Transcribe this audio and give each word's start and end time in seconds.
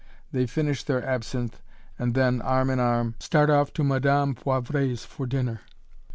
They 0.31 0.47
finish 0.47 0.81
their 0.81 1.05
absinthe 1.05 1.61
and 1.99 2.15
then, 2.15 2.41
arm 2.41 2.71
in 2.71 2.79
arm, 2.79 3.13
start 3.19 3.51
off 3.51 3.71
to 3.73 3.83
Madame 3.83 4.33
Poivret's 4.33 5.05
for 5.05 5.27
dinner. 5.27 5.61